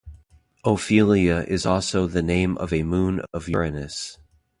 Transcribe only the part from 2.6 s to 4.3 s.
a moon of Uranus.